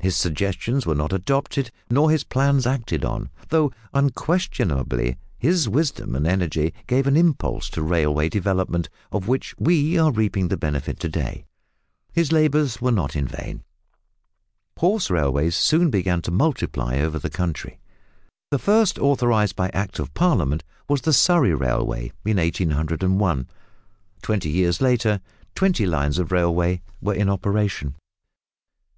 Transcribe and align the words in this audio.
His 0.00 0.16
suggestions 0.16 0.86
were 0.86 0.94
not 0.94 1.12
adopted 1.12 1.70
nor 1.90 2.10
his 2.10 2.24
plans 2.24 2.66
acted 2.66 3.04
on, 3.04 3.28
though 3.50 3.72
unquestionably 3.92 5.18
his 5.38 5.68
wisdom 5.68 6.14
and 6.16 6.26
energy 6.26 6.72
gave 6.86 7.06
an 7.06 7.14
impulse 7.14 7.68
to 7.68 7.82
railway 7.82 8.30
development, 8.30 8.88
of 9.12 9.28
which 9.28 9.54
we 9.58 9.98
are 9.98 10.10
reaping 10.10 10.48
the 10.48 10.56
benefit 10.56 10.98
to 11.00 11.10
day. 11.10 11.44
His 12.10 12.32
labours 12.32 12.80
were 12.80 12.90
not 12.90 13.14
in 13.14 13.28
vain. 13.28 13.64
Horse 14.78 15.10
railways 15.10 15.54
soon 15.54 15.90
began 15.90 16.22
to 16.22 16.30
multiply 16.30 16.98
over 16.98 17.18
the 17.18 17.28
country. 17.28 17.78
The 18.50 18.58
first 18.58 18.98
authorised 18.98 19.56
by 19.56 19.68
Act 19.74 19.98
of 19.98 20.14
Parliament 20.14 20.64
was 20.88 21.02
the 21.02 21.12
Surrey 21.12 21.52
Railway 21.52 22.12
in 22.24 22.38
1801. 22.38 23.46
Twenty 24.22 24.48
years 24.48 24.80
later 24.80 25.20
twenty 25.54 25.84
lines 25.84 26.16
of 26.18 26.32
railway 26.32 26.80
were 27.02 27.12
in 27.14 27.28
operation. 27.28 27.94